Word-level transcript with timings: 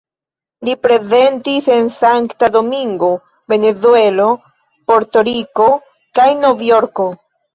Li 0.67 0.73
prezentis 0.85 1.67
en 1.73 1.89
Sankta 1.97 2.49
Domingo, 2.55 3.09
Venezuelo, 3.53 4.25
Porto-Riko 4.93 5.69
kaj 6.21 6.27
Novjorko. 6.41 7.07